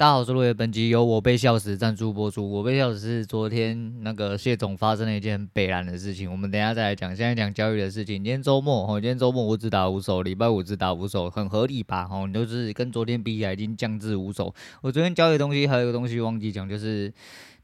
[0.00, 2.48] 大家好，我是路野，本集由我被笑死赞助播出。
[2.48, 7.10] 我被笑死是昨天那个谢总发生了一件很北烂的事情，我们等下再来讲。
[7.16, 8.22] 现在讲交易的事情。
[8.22, 12.06] 今天周末，哈，今天周末我只打五手，礼拜五只打五手，很合理吧？
[12.06, 14.54] 哈，就是跟昨天比起来已经降至五手。
[14.82, 17.12] 我昨天交易的东西还有一个东西忘记讲，就是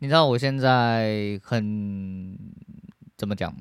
[0.00, 2.36] 你知道我现在很
[3.16, 3.54] 怎么讲？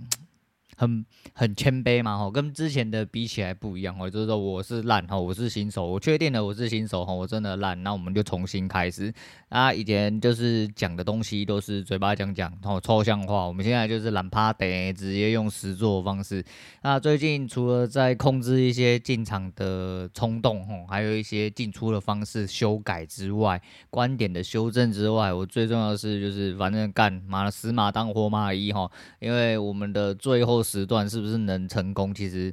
[0.83, 9.13] 很很谦卑嘛，吼，跟之前的比起来不一样，吼，就是说我是烂，吼，我是新手，我确定了我是新手，吼，我真的烂，那我们就重新开始。
[9.47, 16.43] 啊，以前就是讲的东西都是嘴巴讲讲，吼，抽象化，我们现在就是懒趴得，直接用实作方式。
[16.81, 30.61] 那最近除了在控制一些进场的冲动，吼，还有一些进出的方式修改之外，观点的修正之外，我最重要的是就是反正干嘛死马当活马医，吼，因为我们的最后。
[30.73, 32.11] 时段是不是能成功？
[32.15, 32.51] 其实，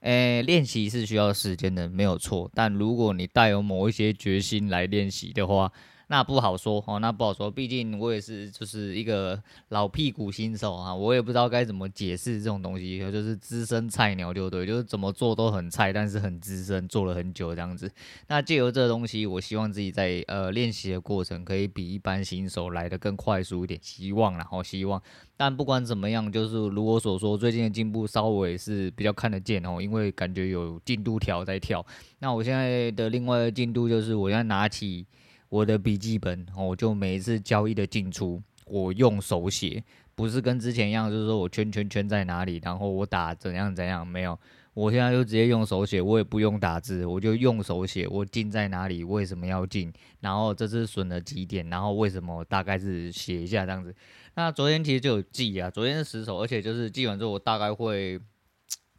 [0.00, 2.50] 诶、练习是需要时间的，没有错。
[2.52, 5.70] 但如果你带有某一些决心来练习的话，
[6.10, 7.48] 那不好说哦，那不好说。
[7.48, 17.88] 毕竟我也是就是一个老屁股新手啊，我也不知道该怎么解释这种东西，就是资深菜鸟就对，就是怎么做都很菜，但是很资深，做了很久这样子。
[18.26, 25.00] 那借由这东西，我希望自己在呃练习的过程可以比一般新手来得更快速一点，希望然后希望。
[25.36, 31.86] 但不管怎么样，就是如我所说，最近的进步稍微是比较看得见哦，因为感觉有进度条在跳。
[32.18, 35.06] 那我现在的另外的进度就是，我现在拿起。
[35.50, 39.82] 我的笔记本，我就每一次交易的进出，我用手写，
[40.14, 44.38] 不是跟之前一样，就是说我圈圈圈在哪里，然后我打怎样怎样，没有，
[44.74, 53.92] 我现在就直接用手写，我也不用打字，我就用手写，我进在哪里，为什么要进，然后这次损了几点，然后为什么，大概是写一下这样子。
[54.36, 58.20] 那昨天其实就有记啊，昨天是十手，而且就是记完之后，我大概会。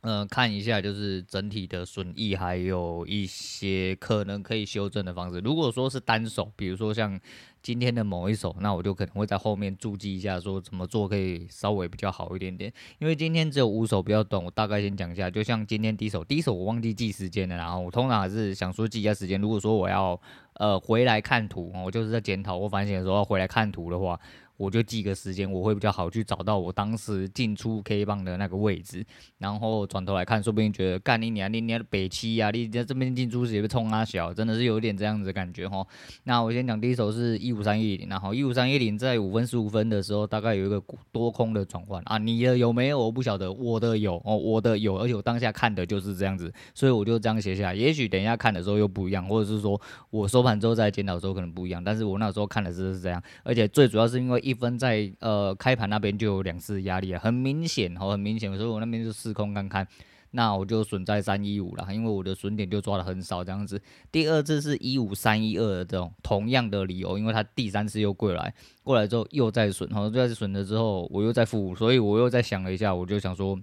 [0.01, 5.39] 嗯、看一下就是整体的损益，还有一些可能可以修正的方式。
[5.39, 7.19] 如果说是单手，比如说像
[7.61, 12.73] 今天的某一手，那我就可能会在后面注记一下，说怎么做可以稍微比较好一点点。
[12.97, 15.29] 因为今天只有五手比较短，我大概先讲一下。
[15.29, 19.39] 就像今天第一手，第一手我忘记记时间了，然后我通常还是想说记一下时间。
[19.39, 20.19] 如果说我要
[20.53, 24.19] 呃回来看图，我就是在检讨或反省的时候要回来看图的话。
[24.61, 29.03] 我就记个时间，我会比较好去找到我当时进出 K 棒的那个位置，
[29.39, 35.83] 然后转头来看，说不定觉得干你娘，你娘的北七呀，你在这边进出是也被冲啊小，真的是有点这样子的感觉齁。
[36.25, 40.79] 那我先讲第一手是一五三一零，然后一五三一零在五分十五分的时候，大概有一个
[41.11, 47.73] 多空的转换啊，你的有没有我不晓得，我的有哦，我的有，而且我当下看的就是这样子，所以我就这样写下来。
[47.73, 54.50] 也许等一下看的时候又不一样，或者是说我收盘之后再检讨的时候可能不一样，但是我那时候看的是是这样，而且最主要是因为一。
[54.51, 59.87] 一分在呃开盘那边就有两次压力啊，很明显哦，很明显，所以我那边就试空看看，
[60.31, 63.81] 那我就损在三一五了，因为我的损点就抓的很少这样子。
[64.11, 68.53] 第二次是一五三一二的这种同样的理由，因为它第三次又过来，
[68.83, 73.59] 过来之后又再损，然后再损了之后我又再负，所以我又在想了一下，我就想说。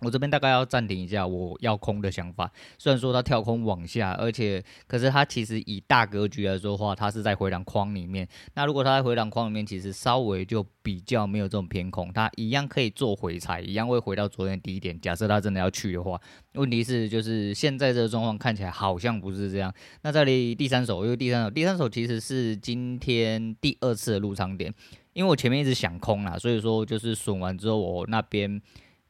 [0.00, 2.48] 我这边大概要暂停一下，我要空的想法。
[2.78, 8.28] 虽然说它跳空往下，而且可是它其实以大格局来说的话，它是在回档框里面。
[8.54, 15.00] 那如果它在回档框里面，其实稍微就比较没有这种偏空，它一样可以做回踩，一样会回到昨天低点。
[15.00, 16.20] 假设它真的要去的话，
[16.54, 19.74] 问题是就是现在这个状况看起来好像不是这样。
[20.02, 24.72] 那这里第三手，因为第三手，第三手其实是今天第二次的入场点，
[25.12, 28.62] 因为我前面一直想空啦，所以说就是损完之后我那边。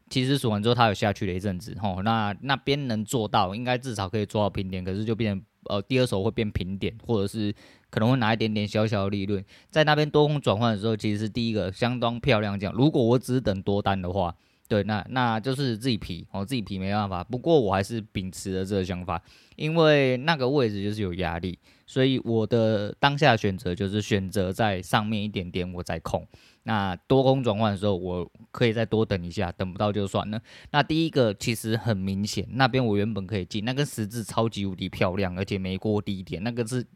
[0.08, 7.54] 其实数完之后，它有下去了一阵子，吼，那那边能做到，应该至少可以做到平点，可是就变呃第二手会变平点，或者是
[7.90, 12.58] 可能会拿一点点小小的利润，在那边多空转换的时候，其实是第一个相当漂亮。
[12.58, 14.34] 这样，如果我只等多单的话。
[14.68, 17.24] 对，那那就是自己皮，哦、自己皮没办法。
[17.24, 19.20] 不过我还是秉持了这个想法，
[19.56, 26.28] 因为那个位置就是有压力，所以我的当下选择就是选择在上面一点点，我再空。
[26.64, 30.38] 那多空转换的时候，我可以再多等一下，等不到就算了。
[30.70, 36.86] 那第一个其实很明显，那边我原本可以进，那个十字超级无敌漂亮，而且没过低点，那个是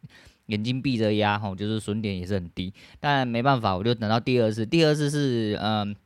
[0.48, 2.74] 眼睛闭着压，吼，就是损点也是很低。
[3.00, 5.96] 但没办法，我就等到第二次，第二次是嗯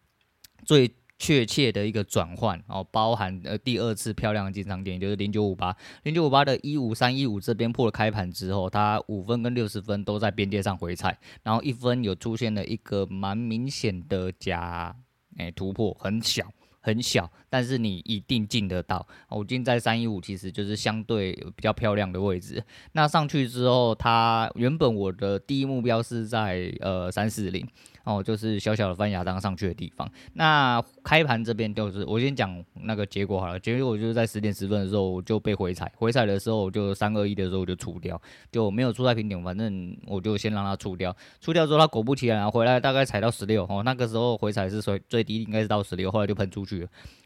[0.64, 0.88] 最。
[1.18, 14.94] 确切的一个转换，哦包含呃第二次漂亮的进场点，就是零九五八，零九五八的一五三一五这边破了开盘之后，它五分跟六十分都在边界上回踩，然后一分有出现了一个蛮明显的假
[15.38, 16.44] 诶突破，很小。
[16.86, 19.04] 很小，但是你一定进得到。
[19.28, 22.62] 我今天在三一五，其实就是相对比较漂亮的位置。
[22.92, 27.66] 那上去之后，它原本我的第一目标是在呃三四零。
[28.04, 30.08] 哦，就是小小的翻牙当上去的地方。
[30.34, 33.58] 那开盘这边就是，我先讲那个结果好了。
[33.58, 38.22] 结果就是在十点十分的时候就被回踩，回踩的时候我就三二一的时候我就出掉，
[38.52, 41.12] 就没有出在平点，反正我就先让它出掉。
[41.40, 46.75] 出掉之后它果不其然回来，大概踩到十六哦，那个时候回踩是最最低应该是到十六，后来就喷出去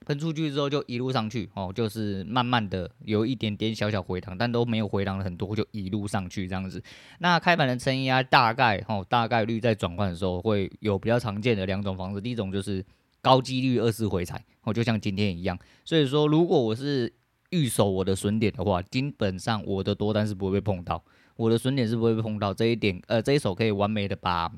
[0.07, 6.83] 喷出去之后就一路上去哦，就是慢慢的有一点点小小回档，但都没有回档的很多，就一路上去这样子。
[7.21, 12.85] 那开盘的承压大概哦，大概率在转换的时候会有比较常见的两种方式，第一种就是
[13.23, 15.59] 高几率二次回踩哦，就像今天一样。
[15.85, 17.13] 所以说，如果我是
[17.51, 21.03] 预守我的损点的话，基本上我的多单是不会被碰到，
[21.37, 24.51] 我的损点是不会被碰到这一点，呃，这一手可以完美的把。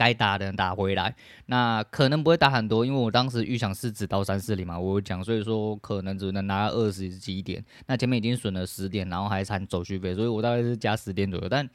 [0.00, 1.14] 该打的打回来，
[1.44, 11.46] 那可能不会打很多，因为我当时预想是只到三四零嘛，我讲，所以说可能只能拿二十几点，那前面已经损了十点，然后还产手续费，所以我大概是加十点左右。
[11.50, 11.68] 但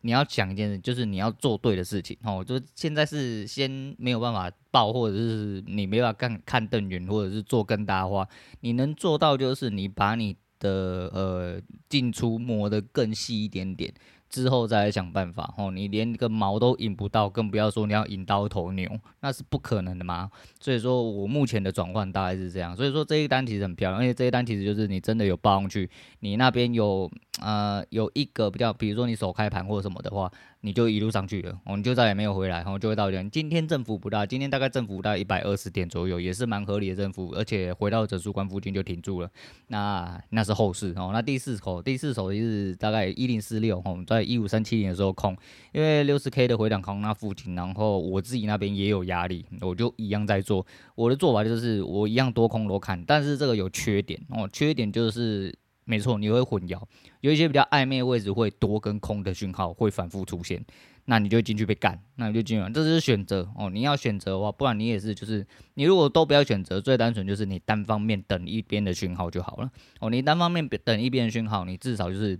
[0.00, 8.28] 你要想一件事，就是你要做对的事情哦，就现在是先没有办法报，或者是你没办法看看瞪远，或者是做更大的话，
[8.62, 13.94] 你能做到就是你把你的呃进出磨得更细一点点。
[14.28, 18.90] 之后再来想办法哦，你连个毛都引不到，更不要说你要引到头牛，
[19.20, 20.30] 那是不可能的嘛。
[20.60, 25.88] 所以说我目前的转换大概是这样，所以说这一单其实很漂亮，而且这一单其实就是你真的有报上去，
[26.20, 27.10] 你那边有
[27.40, 30.30] 呃有一个比较，比如说你手开盘或者什么的话。
[30.60, 33.22] 你就一路上去了，我们就再也没有回来，然后就会到这。
[33.30, 39.30] 今天振幅不大，今天大概振幅大概一百二十点左右，也是蛮合理的振幅，而且回到整数关附近就停住了。
[39.68, 41.10] 那那是后市哦。
[41.12, 45.36] 那第四口，第四手是大概一零四六哦，在一五三七零的时候空，
[45.72, 50.66] 因为六十 K 的回档空那附近，然后我自己那边也有压力，我就一样在做。
[50.96, 55.56] 我的做法就是我一样多空多看，但是这个有缺点哦，缺点就是。
[55.88, 56.78] 没错，你会混淆，
[57.22, 60.62] 有一些比较暧昧的位置会多跟空的讯号会反复出现，
[61.06, 63.70] 那你就进去被干，那你就进去，这是选择哦。
[63.70, 69.70] 你要选择的话，不然你也是，就是你如果都不要选择，最单纯就是你单方面等一边的讯号就好了
[70.00, 70.10] 哦。
[70.10, 72.38] 你单方面等一边的讯号，你至少就是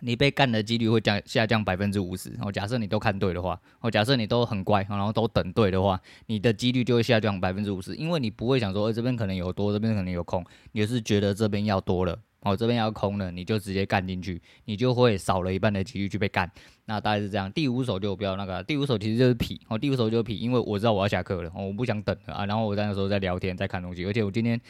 [0.00, 2.50] 你被干的几率会降下降百分之五十哦。
[2.50, 10.42] 假设你都看对的话，哦，假设你都很乖，然后都等对的话，你的几率就会下降百分之五十，因为你不会想说，欸，这边可能有多，这边可能有空，
[10.72, 12.18] 你是觉得这边要多了。
[12.42, 16.50] 哦，这边要空了，你就直接干进去，你就会少了一半的几率去被干。
[16.86, 17.50] 那大概是这样。
[17.52, 19.60] 第五手就不要那个，第五手其实就是皮。
[19.68, 22.46] 哦，第五手就是皮，因为我知道我要下课了，我不想等了啊。
[22.46, 24.60] 然后我在那时候在聊天，在看东西，而且我今天。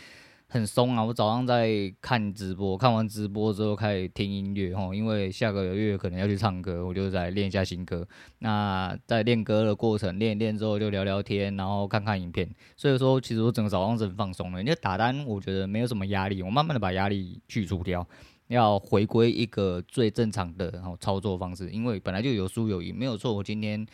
[0.52, 1.04] 很松啊！
[1.04, 1.70] 我早上在
[2.02, 8.04] 看直播，看完直播之后开始听音乐吼，因为下个月可能要去唱歌，我就在练一下新歌。
[8.40, 12.52] 那在练歌的过程，练一练之后就聊聊天，然后看看影片。
[12.76, 14.60] 所以说，其实我整个早上是很放松的。
[14.60, 18.04] 因为打单，我觉得没有什么压力，我慢慢的把压力去除掉，
[18.48, 21.70] 要回归一个最正常的然后操作方式。
[21.70, 23.32] 因为本来就有输有赢，没有错。
[23.32, 23.86] 我今天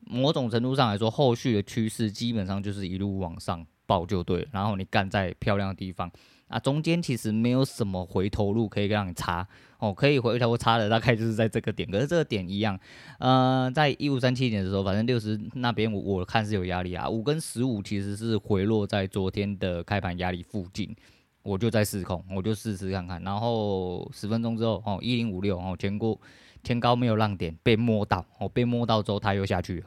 [0.00, 3.64] 某种程度上来说，后续的趋势基本上就是一路往上。
[3.90, 6.08] 爆就对，然后你干在漂亮的地方
[6.46, 9.44] 啊，中间其实没有什么回头路可以让你插
[9.80, 12.78] 哦，可以回头插的大概就是在这个点，可是这个点一样，
[13.18, 20.94] 呃，在一五三七点的时候，反正六十那边我我看是有压力啊，五跟十五其实是回落在昨天的开盘压力附近，
[21.42, 26.20] 我就在试空，我就试试看看，然后十分钟之后哦，一零五六哦，前过
[26.62, 29.86] 前高没有浪点被摸到哦，被摸到之后它又下去了，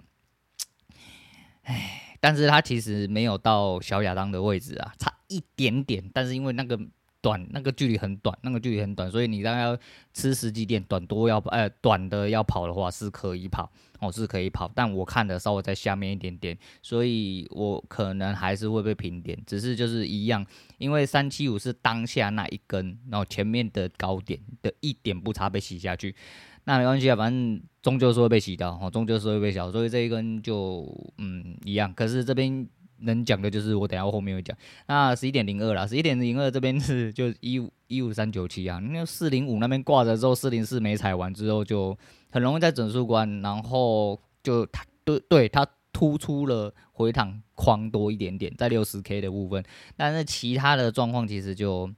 [1.63, 2.12] 唉。
[2.23, 6.09] 但是它其实没有到小亚当的位置啊，差一点点。
[6.13, 6.79] 但是因为那个
[7.19, 9.77] 短，那个距离很短，那个距离很短，所以你大概要
[10.13, 14.71] 吃十几点，短多要呃短的要跑的话是可以跑哦，是可以跑。
[14.73, 20.45] 但我看的稍微在下面一点点，所以我可能还是会被平点，只是就是一样，
[20.77, 26.15] 因为三七五是当下那一根，然后前面的高点的一点不差被洗下去。
[26.65, 31.93] 那没关系啊，反正终究是会被洗到，哦，终究是会被洗到，所以这一根就嗯一样。
[31.93, 32.65] 可是这边
[32.99, 34.57] 能讲的就是我等下后面会讲。
[34.87, 41.97] 那十一点零二啦，十一点零二这边是就一五一五三九七啊，那四零五那边挂着之后，四零四没踩完之后就
[42.31, 49.61] 很容易在整数关，然后就它对对它突出了回弹框多一点点，在六十 K 的部分，
[49.97, 51.89] 但是其他的状况其实就。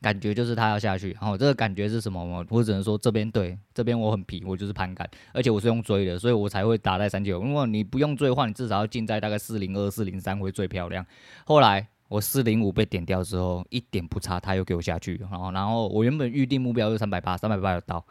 [0.00, 2.46] 感觉就是他要下去，然后这个感觉是什么吗？
[2.50, 7.42] 我只能说这边对，这边我很皮，我就是盘感，而且我是用追的，所以我才会打在三九。
[7.42, 11.04] 如果你不用追的话，你至少要进在大概四零二、四零三会最漂亮。
[11.44, 18.04] 后来我四零五被点掉之后，一点不差，他又给我下去，然后然后我原本预定目标是三百八，三百八有刀，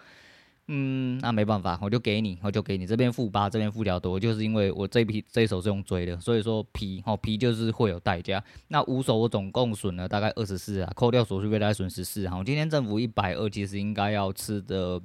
[0.70, 8.44] 嗯，那没办法，我就给你，我就给你这边负八，这边负较多，就是因为我这批这一手是用追的，所以说皮哦皮就是会有代价。
[8.68, 12.28] 那五手我总共损了大概二十四啊，扣掉手续费大概损十四。
[12.28, 15.02] 好，今天正负一百二，其实应该要吃的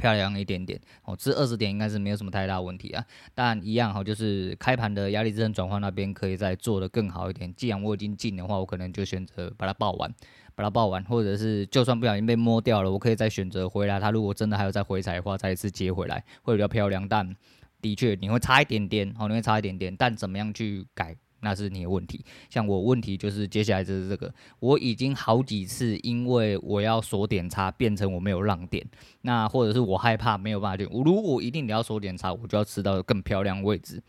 [0.00, 3.04] 漂亮一点点哦，这二十点应该是没有什么太大问题啊。
[3.34, 7.54] 但一样哈，就是开盘的压力支撑转换那边可以再做得更好一点。
[7.54, 10.12] 既然我已经进的话，我可能就选择把它报完。
[10.56, 13.98] 把它报完，或者是就算不小心被摸掉了，我可以再选择回来。
[13.98, 17.08] 它如果真的还有再回踩的话，再一次接回来会比较漂亮。
[17.08, 17.34] 但
[17.80, 19.94] 的确你会差一点点，哦，你会差一点点。
[19.96, 22.24] 但怎么样去改，那是你的问题。
[22.48, 28.86] 像我问题就是接下来就是这个，我已经好几次因为我要锁点差变成我没有让点，
[29.22, 34.02] 那或者是我害怕没有办法就，我如果一定你要锁点差，我就要吃到更漂亮位置。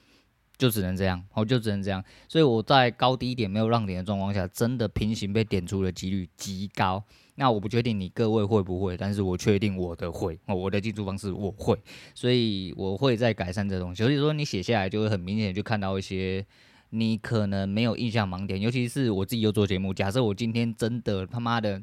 [0.57, 7.03] 就只能这样，我就只能这样，所以我在高低点没有让点的状况下，真的平行被点出的几率极高。
[7.33, 11.75] 那我不确定你各位会不会，但是我确定我的会，我的进出方式我会，
[12.13, 14.03] 所以我会再改善这东西。
[14.03, 16.45] 所以说你写下来就会很明显就看到一些
[16.91, 21.81] 你可能没有印象盲点，尤其是我自己又做节目，假设我今天真的他妈的。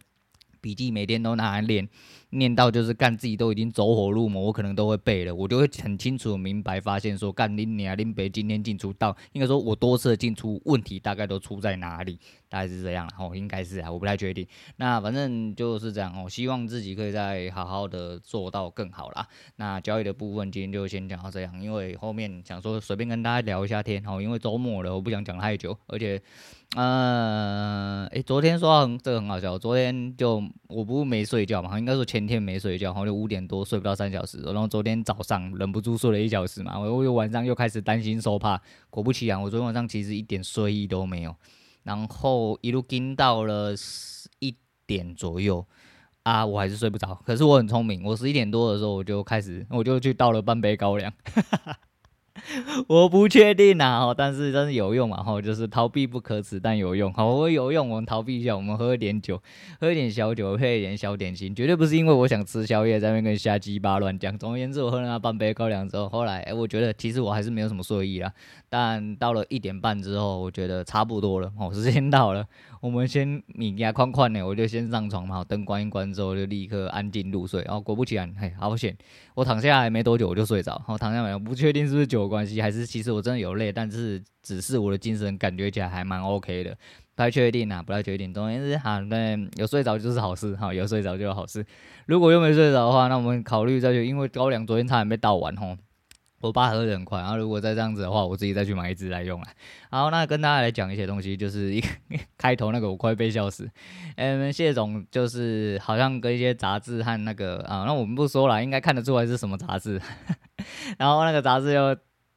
[0.61, 1.89] 笔记每天都拿来练，
[2.31, 12.19] 念到就是干自己都已经走火入魔，我可能都会背了，我就会很清楚明白发现说干林你啊林北今天进出到，应该说我多次进出问题大概都出在哪里，
[12.49, 14.47] 大概是这样哦，应该是啊，我不太确定。
[14.77, 19.27] 那反正就是这样哦，希望自己可以再好好的做到更好啦。
[19.57, 26.21] 那交易的部分今天就先讲到这样，因为后面想说随便跟大家聊一下天哦，因为周末了，我不想讲太久，而且。
[26.77, 29.57] 嗯，诶、欸，昨天说很这个很好笑。
[29.59, 38.61] 昨天就我不是没睡觉嘛，应该说前天天没睡觉，然后就五点多睡不到三小时，然后昨天早上忍不住睡了一小时嘛，我又晚上又开始担心受怕。
[38.91, 41.35] 果不其然，我昨天晚上其实一点睡意都没有，
[41.83, 43.75] 然后一路盯到了
[44.41, 44.55] 一
[44.87, 45.67] 点左右
[46.23, 47.15] 啊，我还是睡不着。
[47.25, 51.13] 可是我很聪明，我十一点多的时候我就开始，我就去倒了半杯高粱。
[52.89, 59.41] 我不确定呐，但是真是有用嘛，哈，就是逃避不可耻，但有用，好， 我有用，我们逃避一下，我们喝一点酒，
[59.81, 64.37] 喝一点小酒，配一点小点心，绝对不是因为我想吃宵夜，在那边瞎鸡巴乱讲。
[64.39, 68.33] 总而言之，我喝了那半杯高粱之后，后来，哎，我觉得其实我还是没有什么睡意啦。
[68.69, 72.45] 但到了一点半之后，我觉得差不多了，哦，时间到了。
[72.81, 77.61] 我们先米家框框呢，我就先上床嘛，灯关一关之后就立刻安静入睡。
[77.63, 78.97] 然后果不其然，嘿，好险！
[79.39, 80.83] 我躺下来没多久我就睡着。
[80.89, 86.73] 我躺下来，不确定是不是酒的关系，还是其实我真的有累，但是只是我的精神感觉起来还蛮 OK 的，
[87.15, 88.35] 不太确定啊，不太确定。
[88.35, 91.65] 总而言之，好，那有睡着就是好事，哈，有睡着就有好事。
[92.07, 95.77] 如果又没睡着的话，那我们考虑再去，因为高粱昨天差点被倒完，吼。
[96.41, 99.49] 我爸喝的很快，然后如果再这样子的话，我自己再去买一支来用啊。
[99.91, 101.83] 好，那跟大家来讲一些东西，就是一
[102.39, 103.69] 开头那个我快被笑死。
[104.17, 110.01] 嗯，谢总就是好像跟一些杂志和那个啊，那我们不说了，应该看得出来是什么杂志。
[110.99, 111.97] 然后那个杂志又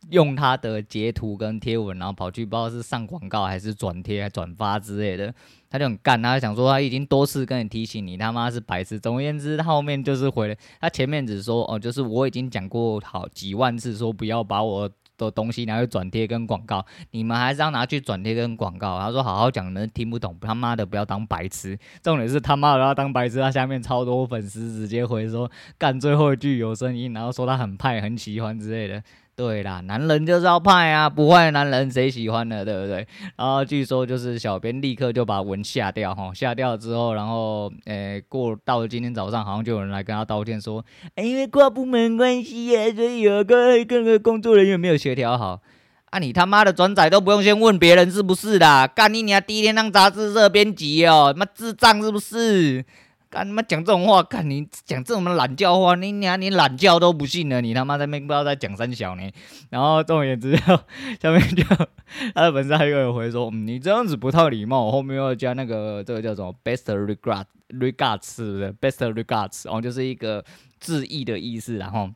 [0.10, 5.34] 用他的截图跟贴文，然后跑去不知道是上广告还是转贴转发之类的。
[5.70, 9.00] 他就很干，他想说他已经多次跟你提醒你，他妈是白痴。
[9.00, 19.00] 总而言之，他后面就是回了，他前面只说哦，就是我已经讲过好几万次，说不要把我的东西拿去转贴跟广告，你们还是要拿去转贴跟广告。
[19.00, 21.77] 他说好好讲，能听不懂，他妈的不要当白痴。
[22.03, 29.01] 重点是他妈的要当白痴，他下面超多粉丝直接回说干最后一句有声音，然后说他很派很喜欢之类的。
[29.35, 32.63] 对啦，男人就是要派啊，不坏的男人谁喜欢呢？
[32.63, 33.07] 对不对？
[33.38, 40.85] 然后据说就是小编立刻就把文下掉哈，下掉之后，然后诶过到了今天早上，好像就有人来跟他道歉说，
[41.15, 45.61] 哎，因为跨部门关系啊，所以有个各个工作人员没有协调好。
[46.11, 48.88] 啊，你他妈的转载都不用先问别人是不是的？
[48.93, 52.85] 干你娘第一天当杂志社编辑哦，他妈智障是不是？
[53.31, 59.23] 干他妈讲这种话，干你讲这种懒叫话，你娘连懒觉都不信了，你他妈在那边不知道在讲三小呢。
[59.71, 61.63] 然后总而言之，下面就
[62.35, 70.43] 他的粉丝还有人回说，嗯，你这样子不太礼貌，后面要加那个这个叫什么 best regard regards 是不是 best regards，然后就是一个
[70.81, 72.09] 致意的意思，然后。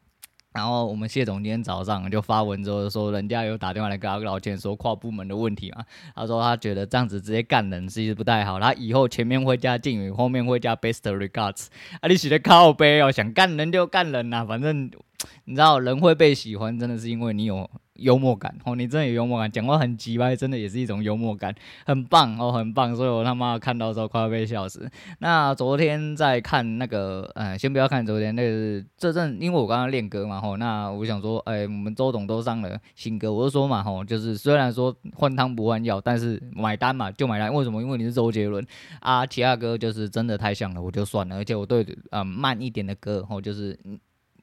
[0.55, 5.83] 然后我们谢总今天早上就发文之后说，人家有打电话来跟他道歉，说跨部门的问题嘛。
[6.15, 11.67] 他说他觉得这样子直接干人其实不太好，他以后前面会加敬语，后面会加 best regards。
[11.99, 14.89] 啊，你写的靠背哦，想干人就干人呐、啊，反正
[15.43, 17.69] 你知道人会被喜欢，真的是因为你有。
[17.95, 21.53] 幽默感哦，你真的有幽默感，讲话很直白，真的也是一种幽默感，
[21.85, 24.89] 很棒哦，很棒，所以我他妈看到时候快要被笑死。
[25.19, 37.81] 那昨天在看那个，呃，先不要看昨天那个，这阵因为我刚刚练歌嘛吼，那我想说，哎，我们周董都上了新歌，我就说嘛吼，就是虽然说换汤不换药，但是买单嘛就买单，为什么？
[37.81, 38.65] 因为你是周杰伦
[38.99, 43.79] 啊，其他歌就是真的太像了，我就算了，而且我对呃慢一点的歌吼，就是。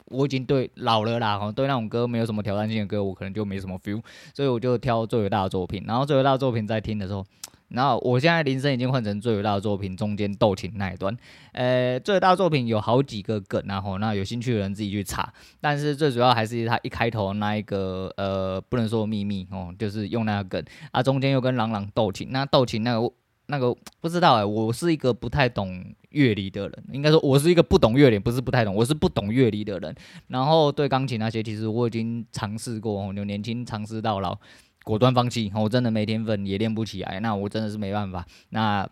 [0.06, 4.02] 我已经对老了啦，对那种歌没有什么挑战性的歌，我可能就没什么 feel，
[4.34, 5.84] 所以我就挑最伟大的作品。
[5.86, 7.24] 然后最伟大的作品在听的时候，
[7.68, 11.16] 然后我现在铃声已经换成最伟大的作品中间斗琴那一段。
[11.52, 15.32] 呃，最伟大的作品有好几个梗，然后那有兴趣的人自己去查。
[15.60, 23.12] 但是最主要还是他一开头那一个呃，不能说秘密哦，就是用那个梗啊，中间又跟郎朗斗琴，那斗琴那个。
[23.52, 29.94] 那个 不知道哎、我是一个不太懂乐理的人，应该说我是一个不懂乐理，不是不太懂，我是不懂乐理的人。
[30.28, 34.36] 然后对钢琴那些，其实我已经尝试过，就年轻尝试到老，
[34.84, 35.52] 果断放弃。
[35.54, 38.26] 我真的没天分，也练不起来，那我真的是没办法。
[38.48, 38.88] 那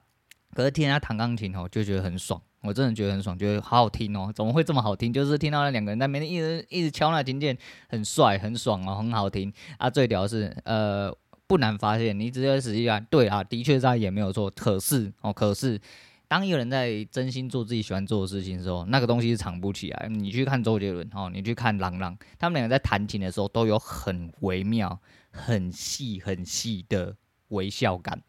[0.54, 5.10] 可是听他弹钢琴哦，就觉得很爽，我真的觉得很爽，觉得好好听哦，怎么会这么好听？
[5.10, 7.56] 就是听到那两个人在那边一直一直敲那琴键，
[7.88, 9.88] 很帅，很爽哦，很好听啊。
[9.88, 11.10] 最屌是呃。
[11.50, 14.48] 不难发现，你只要实际看，对啊，的确在也没有错。
[14.50, 15.80] 可是哦，可是
[16.28, 20.08] 当一个人在真心做自己喜欢做的事情的时候，那个东西是藏不起来。
[20.08, 24.96] 你去看周杰伦哦，你去看郎朗，他们两个在弹琴的时候都有很微妙、
[25.32, 27.16] 很细、很细的
[27.48, 28.22] 微笑感。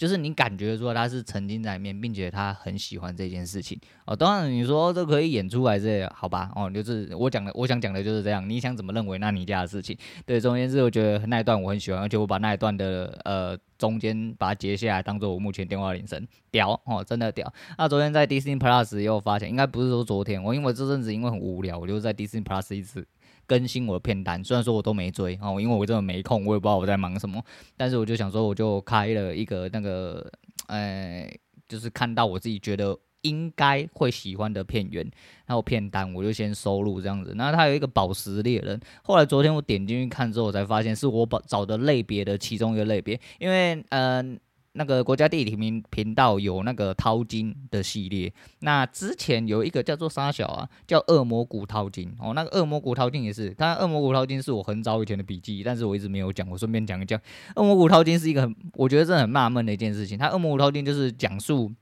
[0.00, 4.16] 就是你感觉说他是沉浸在里面，并且他很喜欢这件事情哦。
[4.16, 6.50] 当然你说这可以演出来这，好吧？
[6.56, 8.48] 哦，就是我讲的，我想讲的就是这样。
[8.48, 9.94] 你想怎么认为，那你家的事情。
[10.24, 17.52] 对，中间是我觉得那一段我很喜欢，而且我把那一段的呃中间把它截下来，当做我目前电话铃声，屌哦，真的屌。
[17.76, 23.06] 那昨天在 Disney Plus 又发现，应该不是说昨天，我因为这阵子因为很无聊，我就在 Disney Plus 一直。
[23.50, 27.42] 更新我的片单，虽然说我都没追哦，因为我真的没空，我也不知道我在忙什么。
[27.76, 30.24] 但是我就想说，我就开了一个那个，
[30.68, 31.28] 呃，
[31.68, 35.04] 就是看到我自己觉得应该会喜欢的片源，
[35.46, 37.32] 然后片单我就先收录这样子。
[37.34, 44.38] 那它有一个宝石猎人，后来昨天我点进去看之后，我才发现是我把找的类别的其中一个类别，因为嗯。
[44.72, 57.20] 那个国家地理频频道有那个淘金的系列，那之前有一个叫做沙小啊，叫恶魔谷淘金哦，那个恶魔谷淘金也是，当然恶魔谷淘金是我很早以前的笔记，但是我一直没有讲，我顺便讲一讲，
[57.56, 61.72] 恶魔谷淘金是一个很，我觉得真的很纳闷的一件事情，它恶魔谷淘金就是讲述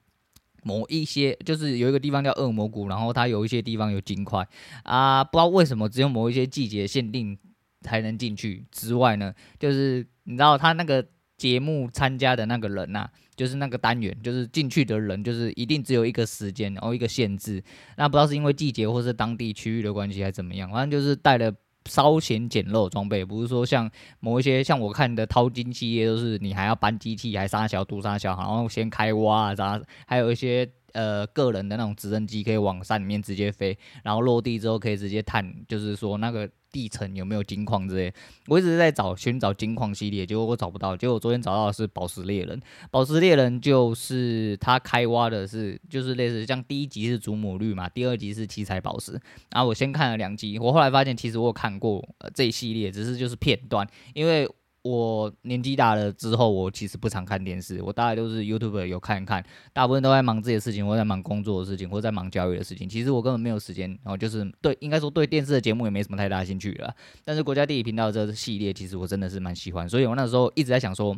[0.63, 4.49] 某一些，就是有一个地方叫恶魔谷，然后它有一些地方有金块
[4.85, 7.37] 啊，不知道为什么只有某一些季节限定
[7.83, 11.07] 才能进去之外呢，就是你知道它那个。
[11.39, 17.63] 节目参加的那个人呐、啊，就是那个单元，就是进去的人，就是一定只有一个时间，然后一个限制。
[17.97, 21.55] 那不知道是因为季节或是当地区域的关系，还是怎么样，反正就是带了
[21.87, 36.51] 稍显简陋装备，不是说像某一些像我看的淘金企业，都是你还要搬机器，还杀小毒杀小，然后先开挖啊啥，还有一些呃个人的那种直升机可以往山里面直接飞，然后落地之后可以直接探，就是说那个。
[36.71, 38.13] 地层有没有金矿之类？
[38.47, 40.97] 我一直在找寻找金矿系列，结果我找不到。
[40.97, 42.61] 结果我昨天找到的是宝石猎人。
[42.91, 49.13] 宝石猎人就是他开挖的是，就是类似像第一集是祖母绿嘛，第二集是七彩宝石。
[49.51, 54.49] 然后我先看了两集，我后来发现其实我有看过呃这一系列，只是就是片段，因为。
[54.89, 62.89] 我年纪大了之后，我其实不常看电视，我大概都是 YouTube 有看一看，大部分都在忙自己的事情，或在忙工作的事情，或在忙教育的事情。
[62.89, 66.95] 其实我根本没有时间，然后就是对，应该说对电视的节目也没什么太大兴趣了。
[67.25, 71.15] 但是国家地理频道这个系列，其实我真的是蛮喜欢，所以我那时候一直在想说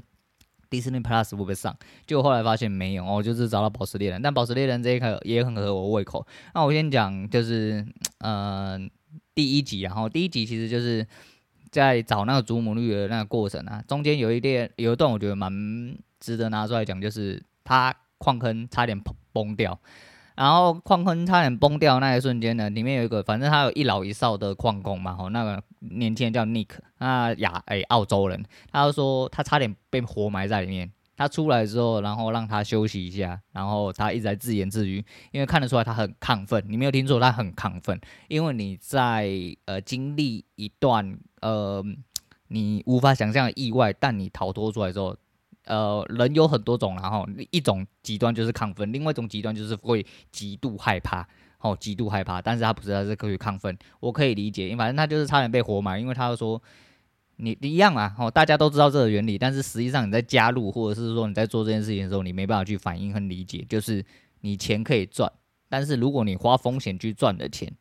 [0.69, 1.77] ，Disney Plus 会不会上？
[2.07, 6.27] 就后来发现没有，哦，就是找到宝石猎人，但宝石猎人这一个也很合我胃口。
[6.55, 7.87] 那我先讲就是，
[8.19, 8.91] 嗯、呃，
[9.35, 11.07] 第一集，然后第一集其实就是。
[11.71, 15.53] 在找那个祖母绿的那个过程啊，中间有一点有一段我觉得蛮
[16.19, 19.79] 值得拿出来讲，就是他矿坑差点崩崩掉，
[20.35, 30.91] 然后矿坑差点崩掉那一瞬间呢，里面有一个，反正他有一老一少的矿工嘛，吼，那个年轻人叫 Nick，那亚诶、澳洲人，他就说他差点被活埋在里面。
[31.21, 36.65] 他出来之后，然后让他休息一下，然后他一直在自言自语，因为看得出来他很亢奋。
[36.67, 39.29] 你没有听错，他很亢奋，因为你在
[39.67, 41.85] 呃经历一段呃
[42.49, 45.15] 你无法想象的意外，但你逃脱出来之后，
[45.67, 51.29] 呃人有很多种，然后一种极端就是亢奋，另外一种极端就是会极度害怕，
[51.59, 56.63] 哦极度害怕，但是他不是，他是可以亢奋，我可以理解，因为反正他就是差点被活埋，因为他说。
[57.43, 64.05] 你一样啊，哦，大家都知道这个原理，但是实际上你在加入或者是说你在做这件事情的时候，你没办法去反应和理解，就是
[64.43, 65.33] 你钱可以赚，
[65.69, 67.73] 但是如果你花风险去赚的钱，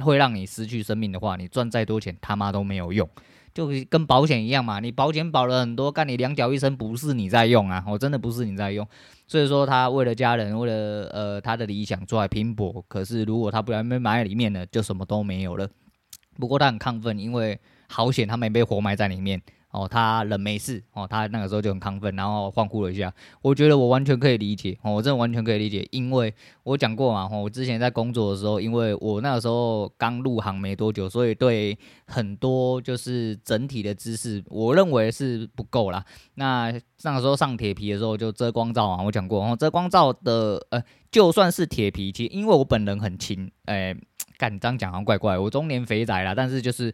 [0.00, 3.08] 会让你失去生命的话，你赚再多钱他妈都没有用，
[3.54, 8.86] 就跟保险一样嘛，你保险保了很多，干你两脚一伸，不是你在用啊，我真的不是你在用，
[9.28, 15.68] 所以说他为了家人，为了呃他的理想出来拼搏，可是如果他不然被埋在里面呢，就什么都没有了。
[16.38, 17.58] 不过他很亢奋，因为。
[17.88, 23.12] 好险，他没被活埋在里面哦，他人没事哦，他那个时候就很亢奋，然后欢呼了一下。
[23.42, 36.02] 我觉得我完全可以理解哦，我真的完全可以理解，因为我讲过嘛，我之前在工作的时候，因为我那个时候刚入行没多久，所以对很多就是整体的知识，我认为是不够啦。
[36.36, 36.72] 那
[37.02, 43.94] 那个时候上铁皮的时候，就遮光罩啊，我讲过哦，遮光罩的呃，就算是铁皮，其实因为我本人很轻，哎，
[44.38, 46.90] 干这样讲好像怪怪，我中年肥仔啦，但是就是。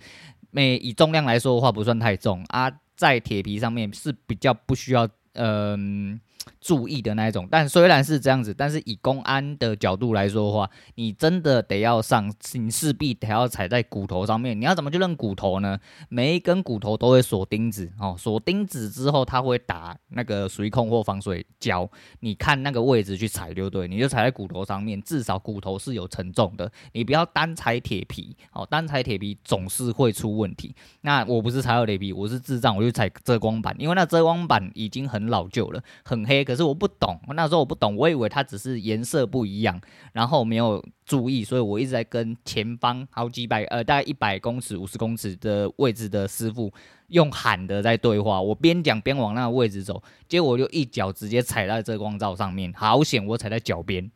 [0.53, 2.45] 每以重量来说的话，不算太重。
[2.51, 6.21] 啊，在铁皮上面是比较不需要，嗯、
[6.61, 14.61] 注意的那一种，但虽然是这样子，但是以公安的角度来说的话，你真的得要上，你势必得要踩在骨头上面。
[14.61, 15.79] 你要怎么去认骨头呢？
[16.09, 21.89] 每一根骨头都会锁钉子哦，锁钉子之后，它会打那个水控或防水胶。
[22.21, 26.71] 你看那个位置去踩就对，你就踩在骨头上面，至少骨头是有承重的。
[26.93, 30.75] 你不要单踩铁皮哦，单踩铁皮总是会出问题。
[31.03, 36.32] 那我不是踩到铁皮，我是智障，我就踩遮光板，因为那遮光板已经很老旧了，很黑。
[36.45, 39.81] 可是我不懂，那时候我不懂，我以为它只是颜色不一样，
[40.13, 46.73] 然后没有注意，所以我一直在跟前方好几百呃，大概一百公尺、五十公尺的位置的师傅
[47.09, 48.41] 用喊的在对话。
[48.41, 54.09] 我边讲边往那个位置走，结果就一脚直接踩在遮光罩上面，好险我踩在脚边。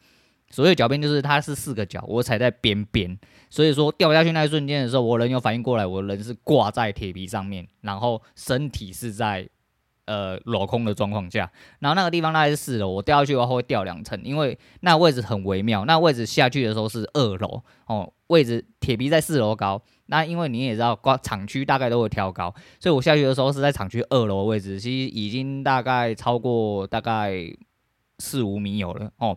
[0.48, 3.18] 所谓脚边就是它是四个脚，我踩在边边，
[3.50, 9.48] 所以说掉下去那一瞬间的时候，我人有反应过来，我人是挂在铁皮上面，然后身体是在。
[10.06, 15.84] 呃，镂空的状况下，然后那个地方大概是四楼，我掉下去的话会掉两层，因为那位置很微妙。
[15.84, 19.82] 那位置下去的时候是二楼哦，位置铁皮在四楼高。
[20.06, 27.34] 那因为你也知道，挂厂区大概都会挑高，所以我下去的时候是在厂区二楼的位置，其实已经大概超过大概
[28.20, 29.36] 四五米有了哦。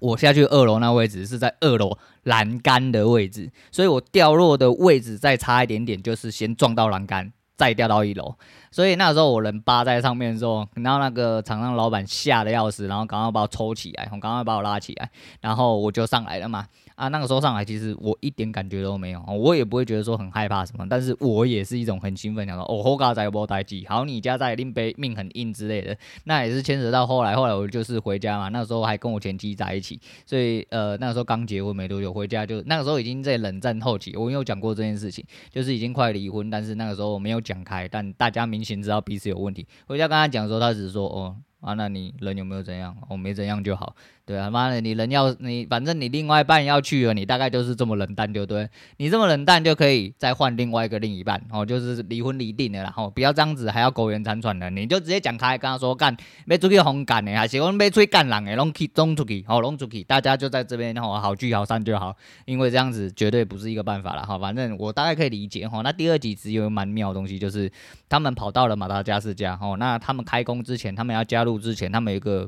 [0.00, 7.32] 我下去二楼那位置是在二楼栏杆的位置，所以我掉落的位置再差一点点，就是先撞到栏杆。
[7.58, 8.36] 再掉到一楼，
[8.70, 16.68] 所以那时候我人扒在上面的时候，然后那个厂商老板吓得要死，然后赶快把我抽起来，赶快把我拉起来，然后我就上来了嘛。
[16.98, 41.36] 啊，那个时候上来，其实我一点感觉都没有，我也不会觉得说很害怕什么，但是我也是一种很兴奋，想说哦，后嘎仔波待机，好，你家在林北命很硬之类的，那也是牵扯到后来，后来我就是回家嘛，那时候还跟我前妻在一起，所以呃，那个时候刚结婚没多久，回家就那个时候已经在冷战后期，我有讲过这件事情，就是已经快离婚，但是那个时候我没有讲开，但大家明显知道彼此有问题，回家跟他讲的时候，他只是说哦。
[41.60, 42.96] 啊，那你人有没有怎样？
[43.08, 43.92] 我、没怎样就好，
[44.28, 56.14] 对啊，妈的，你人要你，反正你另外一半要去了，你大概就是这么冷淡，对不对，你这么冷淡就可以再换另外一个另一半，哦，就是离婚离定了，然、哦、后不要这样子，还要苟延残喘的，你就直接讲开，跟他说干，
[56.44, 62.14] 没出去红干的，还是我没出去干人的，拢去拢出去，好拢出去，大家就在这边，然、哦、好聚好散就好，
[62.44, 67.72] 因为这样子绝对不是一个办法了，哈、反正我大概可以理解，哈、哦，那第二集只有蛮妙的东西，就是
[68.10, 72.46] 他们跑到了马达加斯加，哦，那他们开工之前，他们要加入之前，他们有一个。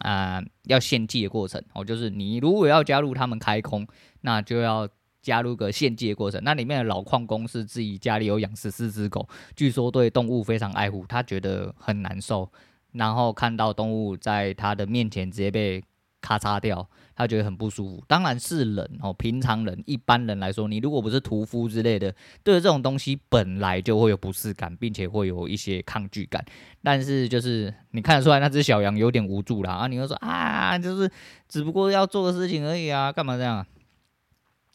[0.00, 3.86] 啊、要献祭的过程哦，就是你如果要加入他们开空，
[4.20, 4.88] 那就要
[5.22, 6.40] 加入个献祭的过程。
[6.44, 12.50] 那里面的老矿工是自己家里有养十四只狗，据说对动物非常爱护，他觉得很难受，
[12.92, 15.82] 然后看到动物在他的面前直接被。
[16.20, 18.04] 咔嚓掉，他觉得很不舒服。
[18.06, 26.44] 当然是人哦，平常人、一般人来说，你如果不是屠夫之类的，对这种东西本来就会有不适感，并且会有一些抗拒感。
[26.82, 29.86] 但是就是你看得出来，那只小羊有点无助啦啊！
[29.86, 31.10] 你会说啊，就是
[31.48, 33.66] 只不过要做的事情而已啊，干嘛这样？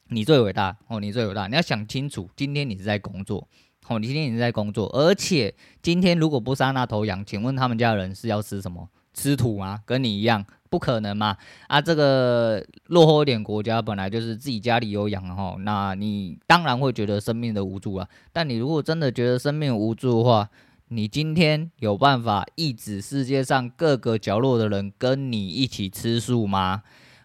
[0.10, 1.48] 你最伟大哦，你最伟大。
[1.48, 3.48] 你要想清楚，今天你是在工作
[3.88, 8.90] 哦，你今天你是在工作，而且今天如果不杀那头羊，请问他们家人是要吃什么？
[9.14, 9.82] 吃土吗？
[9.86, 10.46] 跟你一样。
[10.70, 11.38] 不可能嘛！
[11.68, 18.10] 啊，这个落后一点国家本来就是自己家里有养哈，那你当然会觉得生命的无助啊。
[18.32, 20.50] 但你如果真的觉得生命无助的话，
[20.88, 26.82] 你今天有办法抑制世界上各个角落的人跟你一起吃素吗？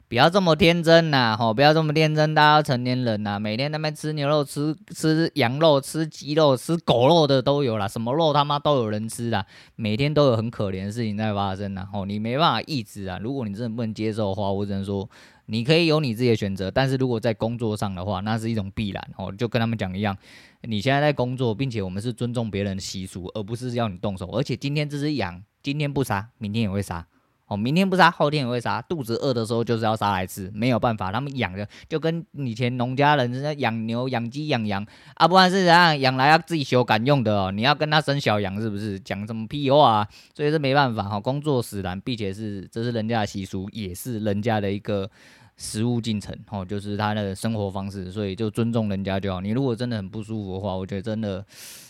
[0.09, 1.53] 不要这么天真呐，吼！
[1.53, 9.45] 不要这么天真，大家成年人呐，每天那边吃牛肉、吃吃羊肉、吃鸡肉、吃狗肉的都有啦，什么肉他妈都有人吃啦，
[9.77, 12.07] 每天都有很可怜的事情在发生呐，吼！
[12.07, 15.07] 你没办法抑制啊，如果你真的不能接受的话，我只能说
[15.45, 19.31] 你可以有你自己的选择，但是如果在工作上的话，那是一种必然，吼！
[19.33, 20.17] 就跟他们讲一样，
[20.63, 27.07] 你现在在工作，并且我们是尊重别人的习俗，而不是要你动手，而且今天这只羊，今天不杀，明天也会杀。
[27.49, 28.81] 哦，明天不杀，后天也会杀。
[28.83, 37.51] 肚子饿的时候就是要杀来吃，没有办法，他们养的就跟以前农家人家养牛、养鸡、养羊啊，不然是怎样养来要自己修改用的哦。
[37.51, 39.01] 你要跟他生小羊是不是？
[39.01, 40.09] 讲什么屁话啊？
[40.35, 45.11] 所以是没办法哈，工作使然，并且是这是人家的习俗，也是人家的一个
[45.57, 49.41] 食物进程哦，就是他的生活方式，所以就尊重人家就好。
[49.41, 51.45] 你如果真的很不舒服的话，我觉得真的。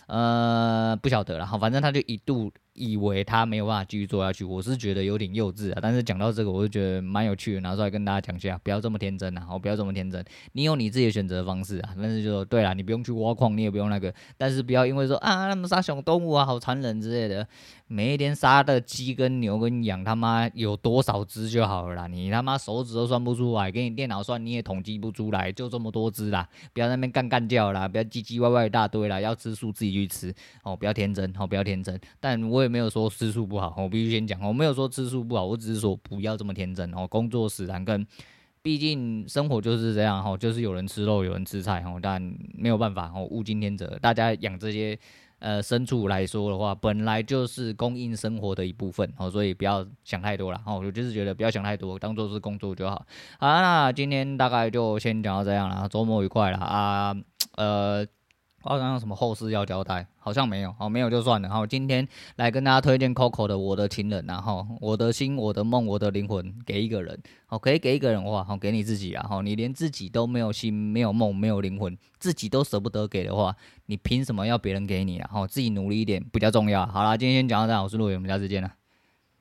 [0.08, 2.52] 呃，不晓得了，哈，反正他就一度。
[2.78, 5.80] 以为他没有办法继续做下去，我是觉得有点幼稚啊。
[5.82, 9.44] 但是讲到这个，我就觉得蛮有趣的，拿出来跟大家讲一下，不要这么天真啊！
[9.48, 11.90] 好，不要这么天真，你有你自己的选择方式啊。
[11.96, 17.44] 但是就说对了，你不用去挖矿，你也不用那个，但是不要因为说啊，那么杀小动物啊，好残忍之类的。
[17.90, 22.06] 每一天杀的鸡跟牛跟羊，他妈有多少只就好了啦。
[22.06, 26.46] 你他妈手指都算不出来，给你电脑算你也统计不出来，就这么多只啦。
[26.72, 29.18] 不要在那边干干叫啦，不要唧唧歪歪一大堆啦。
[29.18, 32.00] 要吃素自己去吃哦，不要天真哦，不要天真。
[32.20, 32.68] 但我也。
[32.68, 37.06] 没有说吃素不好，我必须先讲，我没有说吃素不好，我只是说不要这么天真哦。
[37.08, 38.06] 工作使然，跟
[38.60, 42.20] 毕竟生活就是这样哈，就是有人吃肉，有人吃菜哈，但
[42.52, 43.98] 没有办法哦，物竞天择。
[44.02, 44.98] 大家养这些
[45.38, 50.82] 呃牲畜来说的话，本来就是供应生活的一部分哦，所以不要想太多了哦。
[50.84, 52.96] 我就是觉得不要想太多，当做是工作就好。
[53.40, 57.16] 好，那今天大概就先讲到这样了，周末愉快了啊，
[57.56, 58.06] 呃。
[58.68, 60.06] 好像有什么后事要交代？
[60.18, 61.48] 好像没有，好，没有就算了。
[61.48, 69.26] 好，今天来跟大家推荐 Coco 的《我的情人》，然后我的心、我的梦、我的灵魂给一个人，好，可以给一个人的话，好，给你自己啊。
[69.26, 75.30] 好，你连自己都没有心、没有梦、没有灵魂，自己都舍不得给的话，你凭什么要别人给你啊？
[75.32, 76.84] 好，自己努力一点比较重要。
[76.86, 78.70] 好啦，今天先讲到这，我是陆远，我们下次见了。